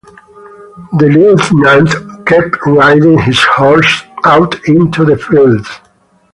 [0.97, 5.69] The lieutenant kept riding his horse out into the fields.